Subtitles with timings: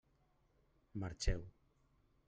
[1.01, 1.41] Marxeu!